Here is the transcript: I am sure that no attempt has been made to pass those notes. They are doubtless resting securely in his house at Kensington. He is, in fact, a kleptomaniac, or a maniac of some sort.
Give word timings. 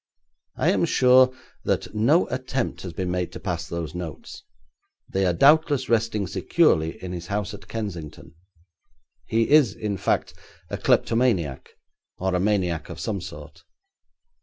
I 0.55 0.71
am 0.71 0.85
sure 0.85 1.31
that 1.63 1.93
no 1.93 2.25
attempt 2.29 2.81
has 2.81 2.91
been 2.91 3.11
made 3.11 3.31
to 3.33 3.39
pass 3.39 3.67
those 3.67 3.93
notes. 3.93 4.41
They 5.07 5.27
are 5.27 5.31
doubtless 5.33 5.89
resting 5.89 6.25
securely 6.25 6.97
in 7.03 7.11
his 7.13 7.27
house 7.27 7.53
at 7.53 7.67
Kensington. 7.67 8.33
He 9.27 9.51
is, 9.51 9.75
in 9.75 9.97
fact, 9.97 10.33
a 10.71 10.77
kleptomaniac, 10.79 11.77
or 12.17 12.33
a 12.33 12.39
maniac 12.39 12.89
of 12.89 12.99
some 12.99 13.21
sort. 13.21 13.63